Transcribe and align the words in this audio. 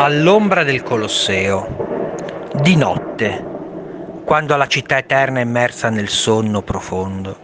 All'ombra 0.00 0.62
del 0.62 0.84
Colosseo, 0.84 2.46
di 2.52 2.76
notte, 2.76 4.22
quando 4.24 4.54
la 4.54 4.68
città 4.68 4.96
eterna 4.96 5.40
è 5.40 5.42
immersa 5.42 5.90
nel 5.90 6.08
sonno 6.08 6.62
profondo, 6.62 7.36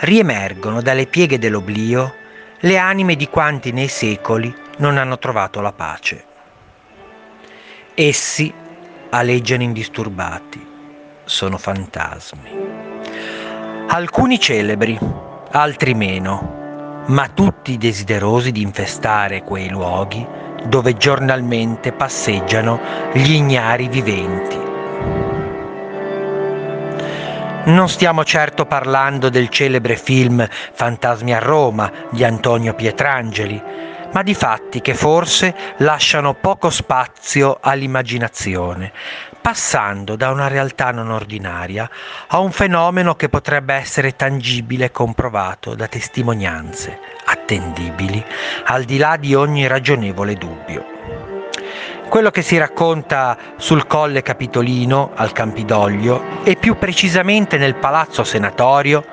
riemergono 0.00 0.82
dalle 0.82 1.06
pieghe 1.06 1.38
dell'oblio 1.38 2.12
le 2.60 2.76
anime 2.76 3.16
di 3.16 3.26
quanti 3.26 3.72
nei 3.72 3.88
secoli 3.88 4.54
non 4.80 4.98
hanno 4.98 5.18
trovato 5.18 5.62
la 5.62 5.72
pace. 5.72 6.24
Essi 7.94 8.52
aleggiano 9.08 9.62
indisturbati, 9.62 10.66
sono 11.24 11.56
fantasmi. 11.56 12.50
Alcuni 13.86 14.38
celebri, 14.38 14.98
altri 15.52 15.94
meno, 15.94 17.04
ma 17.06 17.28
tutti 17.28 17.78
desiderosi 17.78 18.52
di 18.52 18.60
infestare 18.60 19.42
quei 19.42 19.70
luoghi 19.70 20.40
dove 20.66 20.96
giornalmente 20.96 21.92
passeggiano 21.92 22.80
gli 23.12 23.32
ignari 23.32 23.88
viventi. 23.88 24.70
Non 27.64 27.88
stiamo 27.88 28.24
certo 28.24 28.66
parlando 28.66 29.28
del 29.28 29.48
celebre 29.48 29.96
film 29.96 30.44
Fantasmi 30.48 31.32
a 31.32 31.38
Roma 31.38 31.92
di 32.10 32.24
Antonio 32.24 32.74
Pietrangeli, 32.74 33.62
ma 34.12 34.22
di 34.24 34.34
fatti 34.34 34.80
che 34.80 34.94
forse 34.94 35.54
lasciano 35.78 36.34
poco 36.34 36.70
spazio 36.70 37.58
all'immaginazione, 37.60 38.92
passando 39.40 40.16
da 40.16 40.30
una 40.30 40.48
realtà 40.48 40.90
non 40.90 41.10
ordinaria 41.10 41.88
a 42.26 42.40
un 42.40 42.50
fenomeno 42.50 43.14
che 43.14 43.28
potrebbe 43.28 43.74
essere 43.74 44.16
tangibile 44.16 44.86
e 44.86 44.90
comprovato 44.90 45.76
da 45.76 45.86
testimonianze 45.86 46.98
attendibili, 47.42 48.24
al 48.66 48.84
di 48.84 48.96
là 48.96 49.16
di 49.16 49.34
ogni 49.34 49.66
ragionevole 49.66 50.34
dubbio. 50.34 50.86
Quello 52.08 52.30
che 52.30 52.42
si 52.42 52.58
racconta 52.58 53.36
sul 53.56 53.86
Colle 53.86 54.22
Capitolino, 54.22 55.12
al 55.14 55.32
Campidoglio, 55.32 56.22
e 56.44 56.56
più 56.56 56.76
precisamente 56.76 57.56
nel 57.56 57.74
Palazzo 57.76 58.22
Senatorio, 58.22 59.04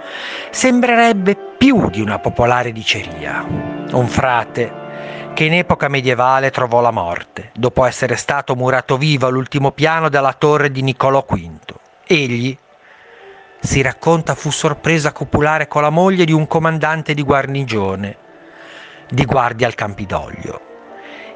sembrerebbe 0.49 1.37
più 1.57 1.89
di 1.89 2.01
una 2.01 2.19
popolare 2.19 2.71
diceria. 2.71 3.45
Un 3.91 4.07
frate 4.07 4.87
che 5.33 5.45
in 5.45 5.53
epoca 5.53 5.87
medievale 5.87 6.51
trovò 6.51 6.81
la 6.81 6.91
morte, 6.91 7.51
dopo 7.53 7.85
essere 7.85 8.17
stato 8.17 8.55
murato 8.55 8.97
vivo 8.97 9.27
all'ultimo 9.27 9.71
piano 9.71 10.09
della 10.09 10.33
torre 10.33 10.69
di 10.69 10.81
Niccolò 10.81 11.25
V. 11.25 11.75
Egli, 12.05 12.57
si 13.61 13.81
racconta, 13.81 14.35
fu 14.35 14.51
sorpreso 14.51 15.07
a 15.07 15.13
copulare 15.13 15.67
con 15.67 15.81
la 15.81 15.89
moglie 15.89 16.25
di 16.25 16.33
un 16.33 16.47
comandante 16.47 17.13
di 17.13 17.23
guarnigione, 17.23 18.17
di 19.09 19.25
guardia 19.25 19.67
al 19.67 19.75
Campidoglio, 19.75 20.61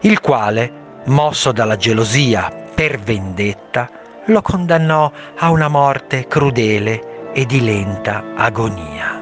il 0.01 0.19
quale, 0.19 1.01
mosso 1.05 1.51
dalla 1.51 1.75
gelosia 1.75 2.51
per 2.73 2.99
vendetta, 2.99 3.89
lo 4.27 4.41
condannò 4.41 5.11
a 5.37 5.49
una 5.49 5.67
morte 5.67 6.27
crudele 6.27 7.31
e 7.33 7.45
di 7.45 7.63
lenta 7.63 8.23
agonia. 8.35 9.21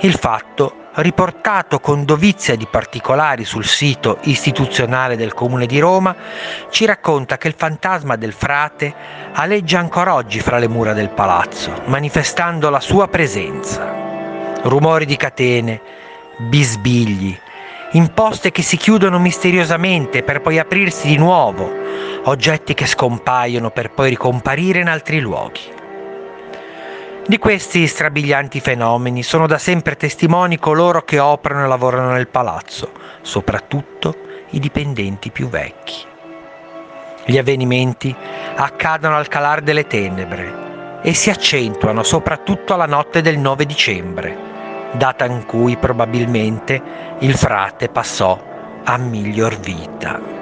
Il 0.00 0.14
fatto 0.14 0.80
riportato 0.94 1.78
con 1.78 2.04
dovizia 2.04 2.56
di 2.56 2.66
particolari 2.66 3.44
sul 3.44 3.64
sito 3.64 4.18
istituzionale 4.22 5.16
del 5.16 5.34
Comune 5.34 5.66
di 5.66 5.78
Roma, 5.78 6.14
ci 6.70 6.84
racconta 6.84 7.36
che 7.36 7.48
il 7.48 7.54
fantasma 7.56 8.16
del 8.16 8.32
frate 8.32 8.92
aleggia 9.32 9.78
ancora 9.78 10.14
oggi 10.14 10.40
fra 10.40 10.58
le 10.58 10.68
mura 10.68 10.92
del 10.92 11.10
palazzo, 11.10 11.82
manifestando 11.86 12.70
la 12.70 12.80
sua 12.80 13.08
presenza. 13.08 14.08
Rumori 14.62 15.06
di 15.06 15.16
catene, 15.16 15.80
bisbigli, 16.40 17.38
imposte 17.92 18.50
che 18.50 18.62
si 18.62 18.78
chiudono 18.78 19.18
misteriosamente 19.18 20.22
per 20.22 20.40
poi 20.40 20.58
aprirsi 20.58 21.06
di 21.06 21.18
nuovo, 21.18 21.70
oggetti 22.24 22.72
che 22.72 22.86
scompaiono 22.86 23.70
per 23.70 23.90
poi 23.90 24.08
ricomparire 24.08 24.80
in 24.80 24.88
altri 24.88 25.20
luoghi. 25.20 25.60
Di 27.26 27.38
questi 27.38 27.86
strabilianti 27.86 28.58
fenomeni 28.58 29.22
sono 29.22 29.46
da 29.46 29.58
sempre 29.58 29.96
testimoni 29.96 30.58
coloro 30.58 31.02
che 31.02 31.18
operano 31.18 31.66
e 31.66 31.68
lavorano 31.68 32.12
nel 32.12 32.28
palazzo, 32.28 32.90
soprattutto 33.20 34.16
i 34.50 34.58
dipendenti 34.58 35.30
più 35.30 35.48
vecchi. 35.48 36.08
Gli 37.26 37.36
avvenimenti 37.36 38.14
accadono 38.56 39.16
al 39.16 39.28
calar 39.28 39.60
delle 39.60 39.86
tenebre 39.86 41.00
e 41.02 41.12
si 41.12 41.28
accentuano 41.28 42.02
soprattutto 42.02 42.72
alla 42.72 42.86
notte 42.86 43.20
del 43.20 43.38
9 43.38 43.66
dicembre, 43.66 44.36
data 44.92 45.24
in 45.24 45.44
cui 45.46 45.76
probabilmente 45.76 46.82
il 47.20 47.34
frate 47.34 47.88
passò 47.88 48.38
a 48.84 48.96
miglior 48.96 49.56
vita. 49.56 50.39